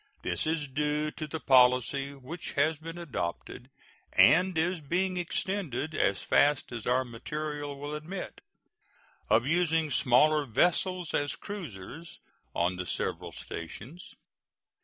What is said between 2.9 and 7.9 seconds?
adopted, and is being extended as fast as our material